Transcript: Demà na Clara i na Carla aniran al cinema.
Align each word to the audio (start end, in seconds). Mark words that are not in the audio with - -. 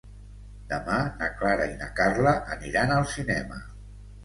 Demà 0.71 0.95
na 1.19 1.27
Clara 1.41 1.67
i 1.75 1.77
na 1.83 1.91
Carla 2.01 2.35
aniran 2.57 2.97
al 2.99 3.09
cinema. 3.15 3.63